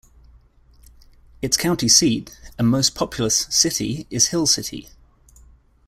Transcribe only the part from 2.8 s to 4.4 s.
populous city is